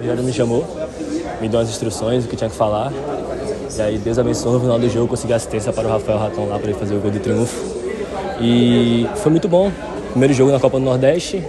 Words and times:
O 0.00 0.02
Rogério 0.02 0.24
me 0.24 0.32
chamou, 0.32 0.64
me 1.42 1.46
deu 1.46 1.60
as 1.60 1.68
instruções, 1.68 2.24
o 2.24 2.28
que 2.28 2.34
tinha 2.34 2.48
que 2.48 2.56
falar. 2.56 2.90
E 3.76 3.82
aí 3.82 3.98
Deus 3.98 4.18
abençoou 4.18 4.54
no 4.54 4.60
final 4.60 4.78
do 4.78 4.88
jogo, 4.88 5.08
consegui 5.08 5.34
assistência 5.34 5.74
para 5.74 5.86
o 5.86 5.90
Rafael 5.90 6.16
Raton 6.16 6.46
lá 6.46 6.58
para 6.58 6.70
ele 6.70 6.78
fazer 6.78 6.94
o 6.94 7.00
gol 7.00 7.10
de 7.10 7.18
triunfo. 7.18 7.62
E 8.40 9.06
foi 9.16 9.30
muito 9.30 9.46
bom. 9.46 9.70
Primeiro 10.08 10.32
jogo 10.32 10.52
na 10.52 10.58
Copa 10.58 10.78
do 10.78 10.84
Nordeste, 10.86 11.44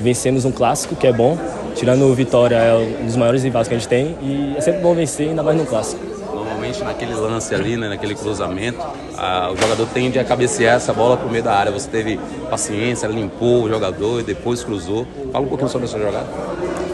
vencemos 0.00 0.44
um 0.44 0.52
clássico, 0.52 0.94
que 0.94 1.04
é 1.04 1.12
bom. 1.12 1.36
Tirando 1.74 2.04
o 2.04 2.14
Vitória, 2.14 2.54
é 2.54 2.76
um 3.02 3.06
dos 3.06 3.16
maiores 3.16 3.42
rivais 3.42 3.66
que 3.66 3.74
a 3.74 3.76
gente 3.76 3.88
tem. 3.88 4.16
E 4.22 4.54
é 4.56 4.60
sempre 4.60 4.80
bom 4.80 4.94
vencer, 4.94 5.30
ainda 5.30 5.42
mais 5.42 5.58
no 5.58 5.66
clássico. 5.66 6.00
Normalmente 6.32 6.84
naquele 6.84 7.14
lance 7.14 7.52
ali, 7.52 7.76
né, 7.76 7.88
naquele 7.88 8.14
cruzamento, 8.14 8.78
a, 9.18 9.50
o 9.50 9.56
jogador 9.56 9.88
tende 9.92 10.16
a 10.16 10.22
cabecear 10.24 10.76
essa 10.76 10.92
bola 10.92 11.16
para 11.16 11.26
o 11.26 11.30
meio 11.30 11.42
da 11.42 11.54
área. 11.54 11.72
Você 11.72 11.88
teve 11.88 12.20
paciência, 12.48 13.08
limpou 13.08 13.64
o 13.64 13.68
jogador 13.68 14.20
e 14.20 14.22
depois 14.22 14.62
cruzou. 14.62 15.04
Fala 15.32 15.44
um 15.44 15.48
pouquinho 15.48 15.68
sobre 15.68 15.88
essa 15.88 15.98
jogada. 15.98 16.28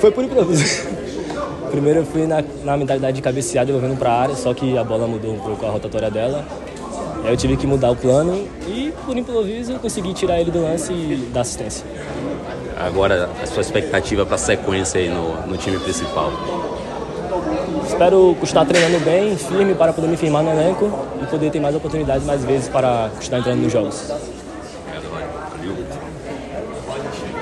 Foi 0.06 0.12
por 0.12 0.24
improviso. 0.24 0.86
Primeiro 1.72 1.98
eu 2.00 2.06
fui 2.06 2.28
na, 2.28 2.44
na 2.62 2.76
mentalidade 2.76 3.16
de 3.16 3.22
cabecear, 3.22 3.66
devolvendo 3.66 3.96
para 3.96 4.12
a 4.12 4.20
área, 4.20 4.36
só 4.36 4.54
que 4.54 4.78
a 4.78 4.84
bola 4.84 5.04
mudou 5.08 5.34
um 5.34 5.38
pouco 5.40 5.66
a 5.66 5.70
rotatória 5.70 6.08
dela. 6.08 6.44
Aí 7.24 7.32
eu 7.32 7.36
tive 7.36 7.56
que 7.56 7.66
mudar 7.66 7.90
o 7.90 7.96
plano 7.96 8.46
e, 8.68 8.92
por 9.04 9.16
improviso, 9.16 9.72
eu 9.72 9.80
consegui 9.80 10.14
tirar 10.14 10.40
ele 10.40 10.52
do 10.52 10.62
lance 10.62 10.92
e 10.92 11.28
dar 11.32 11.40
assistência. 11.40 11.84
Agora, 12.78 13.28
a 13.42 13.46
sua 13.46 13.62
expectativa 13.62 14.24
para 14.24 14.36
a 14.36 14.38
sequência 14.38 15.00
aí 15.00 15.08
no, 15.08 15.44
no 15.44 15.56
time 15.56 15.76
principal? 15.80 16.30
Espero 17.84 18.36
continuar 18.38 18.64
treinando 18.64 19.04
bem, 19.04 19.36
firme, 19.36 19.74
para 19.74 19.92
poder 19.92 20.06
me 20.06 20.16
firmar 20.16 20.44
no 20.44 20.50
elenco 20.50 20.88
e 21.20 21.26
poder 21.26 21.50
ter 21.50 21.58
mais 21.58 21.74
oportunidades, 21.74 22.24
mais 22.24 22.44
vezes, 22.44 22.68
para 22.68 23.10
continuar 23.16 23.40
entrando 23.40 23.60
nos 23.60 23.72
jogos. 23.72 24.12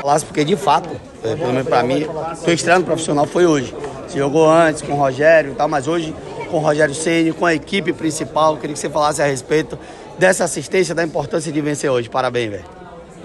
Falasse 0.00 0.24
porque, 0.24 0.44
de 0.44 0.56
fato, 0.56 0.88
é, 1.22 1.34
pelo 1.34 1.52
menos 1.52 1.68
para 1.68 1.82
mim, 1.82 2.06
estou 2.32 2.52
estreando 2.52 2.84
profissional 2.84 3.26
foi 3.26 3.46
hoje. 3.46 3.74
Você 4.06 4.18
jogou 4.18 4.48
antes 4.48 4.82
com 4.82 4.92
o 4.92 4.96
Rogério 4.96 5.52
e 5.52 5.54
tal, 5.54 5.68
mas 5.68 5.88
hoje 5.88 6.14
com 6.50 6.58
o 6.58 6.60
Rogério 6.60 6.94
Ceni, 6.94 7.32
com 7.32 7.46
a 7.46 7.54
equipe 7.54 7.92
principal, 7.92 8.56
queria 8.56 8.74
que 8.74 8.78
você 8.78 8.88
falasse 8.88 9.20
a 9.20 9.26
respeito 9.26 9.76
dessa 10.18 10.44
assistência, 10.44 10.94
da 10.94 11.02
importância 11.02 11.50
de 11.50 11.60
vencer 11.60 11.90
hoje. 11.90 12.08
Parabéns, 12.08 12.50
velho. 12.50 12.64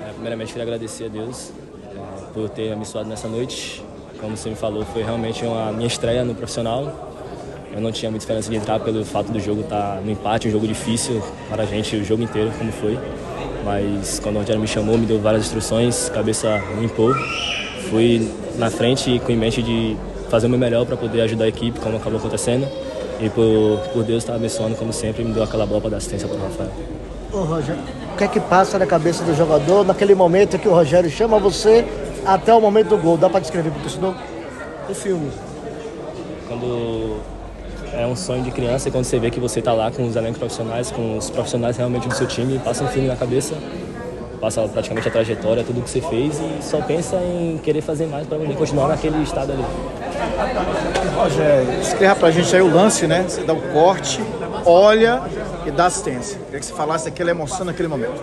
É, 0.03 0.11
primeiramente, 0.13 0.47
queria 0.47 0.63
agradecer 0.63 1.05
a 1.05 1.07
Deus 1.09 1.51
é, 1.93 2.33
por 2.33 2.49
ter 2.49 2.73
abençoado 2.73 3.07
nessa 3.07 3.27
noite. 3.27 3.83
Como 4.19 4.35
você 4.35 4.49
me 4.49 4.55
falou, 4.55 4.83
foi 4.85 5.03
realmente 5.03 5.45
uma 5.45 5.71
minha 5.71 5.87
estreia 5.87 6.23
no 6.25 6.33
profissional. 6.33 7.09
Eu 7.71 7.79
não 7.79 7.91
tinha 7.91 8.09
muita 8.09 8.23
esperança 8.23 8.49
de 8.49 8.55
entrar 8.55 8.79
pelo 8.79 9.05
fato 9.05 9.31
do 9.31 9.39
jogo 9.39 9.61
estar 9.61 9.97
tá 9.97 10.01
no 10.01 10.09
empate, 10.09 10.47
um 10.47 10.51
jogo 10.51 10.67
difícil 10.67 11.21
para 11.49 11.63
a 11.63 11.65
gente 11.67 11.95
o 11.95 12.03
jogo 12.03 12.23
inteiro, 12.23 12.51
como 12.57 12.71
foi. 12.71 12.97
Mas 13.63 14.19
quando 14.19 14.35
o 14.35 14.39
Rogério 14.39 14.61
me 14.61 14.67
chamou, 14.67 14.97
me 14.97 15.05
deu 15.05 15.19
várias 15.19 15.45
instruções, 15.45 16.09
cabeça 16.09 16.61
limpou. 16.79 17.13
Fui 17.89 18.29
na 18.57 18.69
frente 18.69 19.19
com 19.25 19.31
em 19.31 19.37
mente 19.37 19.61
de 19.61 19.97
fazer 20.29 20.47
o 20.47 20.49
meu 20.49 20.59
melhor 20.59 20.85
para 20.85 20.95
poder 20.95 21.21
ajudar 21.21 21.45
a 21.45 21.47
equipe, 21.47 21.79
como 21.79 21.97
acabou 21.97 22.19
acontecendo. 22.19 22.67
E 23.19 23.29
por, 23.29 23.79
por 23.91 24.03
Deus 24.03 24.23
estar 24.23 24.35
abençoando, 24.35 24.75
como 24.75 24.93
sempre, 24.93 25.23
me 25.23 25.33
deu 25.33 25.43
aquela 25.43 25.65
bola 25.65 25.81
para 25.81 25.89
dar 25.91 25.97
assistência 25.97 26.27
para 26.27 26.37
o 26.37 26.41
Rafael. 26.41 26.71
Ô, 27.33 27.39
Rogério, 27.39 27.81
o 28.13 28.17
que 28.17 28.23
é 28.23 28.27
que 28.27 28.39
passa 28.39 28.79
na 28.79 28.85
cabeça 28.85 29.23
do 29.23 29.35
jogador 29.35 29.85
naquele 29.85 30.15
momento 30.15 30.57
que 30.57 30.67
o 30.67 30.71
Rogério 30.71 31.09
chama 31.09 31.37
você 31.37 31.85
até 32.25 32.53
o 32.53 32.61
momento 32.61 32.89
do 32.89 32.97
gol? 32.97 33.17
Dá 33.17 33.29
para 33.29 33.41
descrever 33.41 33.71
para 33.71 33.79
o 33.79 33.81
torcedor? 33.83 34.15
O 34.89 34.93
filme. 34.93 35.29
Quando 36.47 37.17
é 37.93 38.05
um 38.05 38.15
sonho 38.15 38.43
de 38.43 38.51
criança 38.51 38.87
e 38.87 38.91
quando 38.91 39.05
você 39.05 39.19
vê 39.19 39.29
que 39.29 39.39
você 39.39 39.59
está 39.59 39.73
lá 39.73 39.91
com 39.91 40.05
os 40.05 40.15
elencos 40.15 40.39
profissionais, 40.39 40.91
com 40.91 41.17
os 41.17 41.29
profissionais 41.29 41.77
realmente 41.77 42.07
do 42.07 42.13
seu 42.13 42.27
time, 42.27 42.59
passa 42.59 42.83
um 42.83 42.87
filme 42.87 43.07
na 43.07 43.15
cabeça, 43.15 43.55
passa 44.39 44.61
praticamente 44.67 45.07
a 45.07 45.11
trajetória, 45.11 45.63
tudo 45.63 45.81
que 45.81 45.89
você 45.89 46.01
fez 46.01 46.39
e 46.39 46.63
só 46.63 46.81
pensa 46.81 47.17
em 47.17 47.59
querer 47.63 47.81
fazer 47.81 48.05
mais 48.05 48.27
para 48.27 48.37
poder 48.37 48.55
continuar 48.55 48.87
naquele 48.87 49.21
estado 49.23 49.51
ali. 49.51 49.65
Rogério, 51.15 51.81
escreva 51.81 52.15
pra 52.15 52.31
gente 52.31 52.55
aí 52.55 52.61
o 52.61 52.73
lance, 52.73 53.07
né? 53.07 53.25
Você 53.27 53.43
dá 53.43 53.53
o 53.53 53.61
corte, 53.73 54.21
olha 54.65 55.21
e 55.65 55.71
dá 55.71 55.87
assistência. 55.87 56.39
Queria 56.45 56.59
que 56.59 56.65
você 56.65 56.73
falasse 56.73 57.07
aquela 57.07 57.31
emoção 57.31 57.65
naquele 57.65 57.87
momento. 57.87 58.21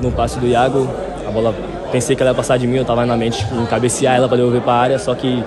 No 0.00 0.12
passe 0.12 0.38
do 0.38 0.46
Iago, 0.46 0.88
a 1.26 1.30
bola, 1.30 1.54
pensei 1.90 2.14
que 2.14 2.22
ela 2.22 2.30
ia 2.30 2.36
passar 2.36 2.56
de 2.56 2.66
mim, 2.66 2.76
eu 2.76 2.82
estava 2.82 3.04
na 3.04 3.16
mente 3.16 3.44
em 3.52 3.66
cabecear 3.66 4.16
ela 4.16 4.28
para 4.28 4.36
devolver 4.36 4.62
para 4.62 4.72
a 4.72 4.76
área, 4.76 4.98
só 4.98 5.14
que 5.14 5.44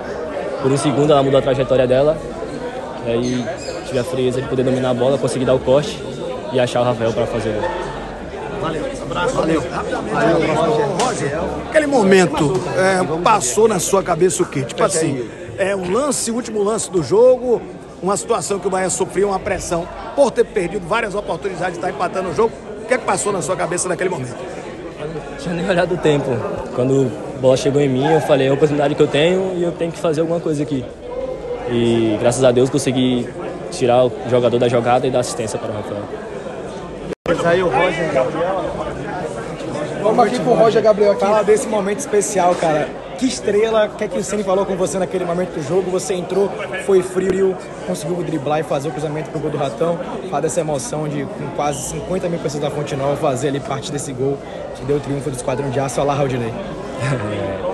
por 0.62 0.70
um 0.70 0.76
segundo 0.76 1.10
ela 1.10 1.22
mudou 1.22 1.38
a 1.38 1.42
trajetória 1.42 1.86
dela. 1.86 2.16
E 3.06 3.10
aí 3.10 3.46
tive 3.86 3.98
a 3.98 4.04
frieza 4.04 4.40
de 4.40 4.48
poder 4.48 4.62
dominar 4.62 4.90
a 4.90 4.94
bola, 4.94 5.18
consegui 5.18 5.44
dar 5.44 5.54
o 5.54 5.58
corte 5.58 6.00
e 6.52 6.60
achar 6.60 6.80
o 6.80 6.84
Rafael 6.84 7.12
para 7.12 7.26
fazer 7.26 7.50
o 7.50 7.60
gol. 7.60 7.70
Valeu, 8.60 8.84
abraço. 9.02 9.34
Valeu. 9.34 9.60
Valeu, 9.60 10.96
Roger. 11.00 11.38
Aquele 11.68 11.86
momento 11.86 12.52
é, 12.76 13.22
passou 13.22 13.66
na 13.66 13.80
sua 13.80 14.02
cabeça 14.04 14.42
o 14.42 14.46
quê? 14.46 14.62
Tipo 14.62 14.84
assim, 14.84 15.28
é 15.58 15.74
um 15.74 15.90
lance, 15.90 16.30
o 16.30 16.34
último 16.34 16.62
lance 16.62 16.88
do 16.88 17.02
jogo, 17.02 17.60
uma 18.00 18.16
situação 18.16 18.60
que 18.60 18.66
o 18.66 18.70
Bahia 18.70 18.88
sofreu 18.88 19.28
uma 19.28 19.40
pressão 19.40 19.86
por 20.14 20.30
ter 20.30 20.44
perdido 20.44 20.86
várias 20.86 21.14
oportunidades 21.14 21.72
de 21.72 21.78
estar 21.78 21.90
empatando 21.90 22.28
o 22.30 22.34
jogo. 22.34 22.52
O 22.82 22.86
que 22.86 22.94
é 22.94 22.98
que 22.98 23.04
passou 23.04 23.32
na 23.32 23.42
sua 23.42 23.56
cabeça 23.56 23.88
naquele 23.88 24.10
momento? 24.10 24.36
Eu 25.00 25.08
não 25.08 25.36
tinha 25.38 25.54
nem 25.54 25.68
olhado 25.68 25.94
o 25.94 25.98
tempo. 25.98 26.30
Quando 26.74 27.10
a 27.36 27.40
bola 27.40 27.56
chegou 27.56 27.80
em 27.80 27.88
mim, 27.88 28.06
eu 28.12 28.20
falei, 28.20 28.46
é 28.46 28.50
a 28.50 28.54
oportunidade 28.54 28.94
que 28.94 29.02
eu 29.02 29.08
tenho 29.08 29.54
e 29.56 29.62
eu 29.62 29.72
tenho 29.72 29.90
que 29.90 29.98
fazer 29.98 30.20
alguma 30.20 30.38
coisa 30.38 30.62
aqui. 30.62 30.84
E 31.70 32.16
graças 32.20 32.42
a 32.44 32.50
Deus 32.50 32.70
consegui 32.70 33.28
tirar 33.70 34.04
o 34.04 34.12
jogador 34.28 34.58
da 34.58 34.68
jogada 34.68 35.06
e 35.06 35.10
dar 35.10 35.20
assistência 35.20 35.58
para 35.58 35.70
o 35.70 35.74
Rafael. 35.74 36.02
Aí 37.44 37.62
o 37.62 37.68
Roger 37.68 38.12
Gabriel. 38.12 38.64
Vamos 40.02 40.26
aqui 40.26 40.38
com 40.40 40.50
o 40.50 40.54
Roger 40.54 40.82
Gabriel 40.82 41.12
aqui. 41.12 41.20
Fala 41.20 41.42
desse 41.42 41.66
momento 41.66 42.00
especial, 42.00 42.54
cara. 42.54 42.88
Que 43.18 43.26
estrela, 43.26 43.86
o 43.86 43.96
que 43.96 44.04
é 44.04 44.08
que 44.08 44.18
o 44.18 44.24
Ceni 44.24 44.42
falou 44.42 44.66
com 44.66 44.74
você 44.74 44.98
naquele 44.98 45.24
momento 45.24 45.54
do 45.54 45.62
jogo? 45.62 45.90
Você 45.92 46.14
entrou, 46.14 46.50
foi 46.84 47.02
frio, 47.02 47.56
conseguiu 47.86 48.16
driblar 48.16 48.60
e 48.60 48.62
fazer 48.64 48.88
o 48.88 48.90
cruzamento 48.90 49.30
pro 49.30 49.38
gol 49.38 49.50
do 49.50 49.58
Ratão. 49.58 49.98
Fala 50.28 50.42
dessa 50.42 50.60
emoção 50.60 51.06
de 51.06 51.24
com 51.24 51.46
quase 51.54 51.90
50 51.90 52.28
mil 52.28 52.40
pessoas 52.40 52.64
da 52.64 52.70
Fonte 52.70 52.96
Nova 52.96 53.14
fazer 53.16 53.48
ali 53.48 53.60
parte 53.60 53.92
desse 53.92 54.12
gol 54.12 54.36
que 54.74 54.84
deu 54.84 54.96
o 54.96 55.00
triunfo 55.00 55.30
do 55.30 55.36
Esquadrão 55.36 55.70
de 55.70 55.78
Aço. 55.78 56.00
Olá, 56.00 56.14
Raudinei. 56.14 56.52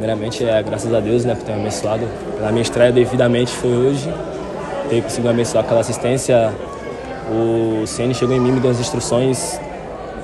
Primeiramente, 0.00 0.42
é 0.42 0.62
graças 0.62 0.94
a 0.94 0.98
Deus, 0.98 1.26
né, 1.26 1.34
por 1.34 1.44
ter 1.44 1.52
me 1.52 1.60
abençoado. 1.60 2.08
A 2.42 2.50
minha 2.50 2.62
estreia 2.62 2.90
devidamente 2.90 3.52
foi 3.52 3.70
hoje. 3.70 4.10
Ter 4.88 5.02
conseguido 5.02 5.28
abençoar 5.28 5.62
aquela 5.62 5.80
assistência. 5.80 6.54
O 7.30 7.86
Ceni 7.86 8.14
chegou 8.14 8.34
em 8.34 8.40
mim, 8.40 8.50
me 8.50 8.60
deu 8.60 8.70
as 8.70 8.80
instruções 8.80 9.60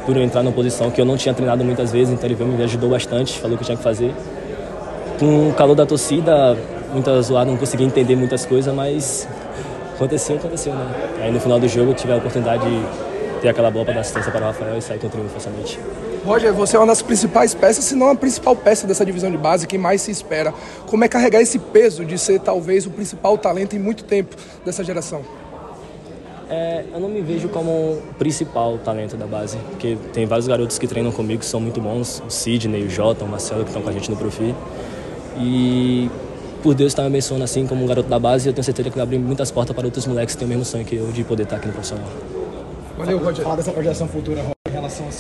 por 0.06 0.16
eu 0.16 0.22
entrar 0.22 0.42
numa 0.42 0.54
posição 0.54 0.91
que 0.91 0.98
eu 0.98 1.04
não 1.04 1.19
tinha 1.19 1.34
treinado 1.34 1.62
muitas 1.62 1.92
vezes, 1.92 2.10
então 2.10 2.26
ele 2.26 2.34
veio, 2.34 2.50
me 2.50 2.62
ajudou 2.64 2.88
bastante, 2.88 3.38
falou 3.38 3.54
o 3.54 3.59
que 3.59 3.64
eu 3.64 3.66
tinha 3.66 3.76
que 3.76 3.82
fazer. 3.82 4.14
Com 5.19 5.50
o 5.50 5.53
calor 5.53 5.75
da 5.75 5.84
torcida, 5.84 6.56
muita 6.91 7.20
zoada, 7.20 7.50
não 7.50 7.58
consegui 7.58 7.84
entender 7.84 8.16
muitas 8.16 8.47
coisas, 8.47 8.75
mas 8.75 9.28
aconteceu, 9.94 10.37
aconteceu, 10.37 10.72
né? 10.72 10.87
Aí 11.20 11.31
no 11.31 11.38
final 11.38 11.60
do 11.60 11.69
jogo 11.69 11.91
eu 11.91 11.94
tive 11.94 12.14
a 12.14 12.16
oportunidade 12.16 12.64
de 12.64 12.82
ter 13.46 13.50
aquela 13.50 13.70
bola 13.70 13.84
para 13.84 13.94
dar 13.94 14.00
assistência 14.00 14.32
para 14.32 14.40
o 14.40 14.44
Rafael 14.44 14.76
e 14.76 14.82
sair 14.82 14.98
com 14.98 15.06
o 15.06 15.10
triunfo 15.10 15.36
essa 15.36 15.50
noite. 15.50 15.78
Roger, 16.24 16.52
você 16.52 16.76
é 16.76 16.80
uma 16.80 16.86
das 16.86 17.00
principais 17.00 17.54
peças, 17.54 17.84
se 17.84 17.94
não 17.94 18.10
a 18.10 18.14
principal 18.16 18.56
peça 18.56 18.86
dessa 18.86 19.06
divisão 19.06 19.30
de 19.30 19.36
base, 19.36 19.68
que 19.68 19.78
mais 19.78 20.02
se 20.02 20.10
espera. 20.10 20.52
Como 20.86 21.04
é 21.04 21.08
carregar 21.08 21.40
esse 21.40 21.58
peso 21.58 22.04
de 22.04 22.18
ser 22.18 22.40
talvez 22.40 22.86
o 22.86 22.90
principal 22.90 23.38
talento 23.38 23.76
em 23.76 23.78
muito 23.78 24.02
tempo 24.02 24.34
dessa 24.64 24.82
geração? 24.82 25.22
É, 26.50 26.84
eu 26.92 26.98
não 26.98 27.08
me 27.08 27.20
vejo 27.20 27.48
como 27.48 27.70
o 27.70 28.02
principal 28.18 28.78
talento 28.78 29.16
da 29.16 29.26
base, 29.26 29.56
porque 29.70 29.96
tem 30.12 30.26
vários 30.26 30.48
garotos 30.48 30.76
que 30.76 30.88
treinam 30.88 31.12
comigo 31.12 31.40
que 31.40 31.46
são 31.46 31.60
muito 31.60 31.80
bons, 31.80 32.22
o 32.26 32.30
Sidney, 32.30 32.84
o 32.84 32.90
Jota, 32.90 33.24
o 33.24 33.28
Marcelo, 33.28 33.62
que 33.62 33.70
estão 33.70 33.82
com 33.82 33.88
a 33.88 33.92
gente 33.92 34.10
no 34.10 34.16
Profi. 34.16 34.54
E 35.38 36.10
por 36.62 36.74
Deus 36.74 36.90
estar 36.90 37.02
me 37.02 37.08
abençoando 37.08 37.44
assim 37.44 37.64
como 37.64 37.84
um 37.84 37.86
garoto 37.86 38.08
da 38.08 38.18
base, 38.18 38.48
eu 38.48 38.52
tenho 38.52 38.64
certeza 38.64 38.90
que 38.90 38.96
vai 38.96 39.04
abrir 39.04 39.18
muitas 39.18 39.52
portas 39.52 39.74
para 39.74 39.84
outros 39.84 40.04
moleques 40.06 40.34
que 40.34 40.38
têm 40.40 40.46
o 40.46 40.48
mesmo 40.48 40.64
sonho 40.64 40.84
que 40.84 40.96
eu 40.96 41.12
de 41.12 41.22
poder 41.22 41.44
estar 41.44 41.56
aqui 41.56 41.68
no 41.68 41.72
profissional. 41.72 42.08
Valeu, 42.96 43.18
Roger. 43.18 43.42
Falar 43.44 43.56
dessa 43.56 43.72
projeção 43.72 44.08
futura, 44.08 44.40
Roger, 44.40 44.54
em 44.68 44.72
relação 44.72 45.06
a 45.06 45.10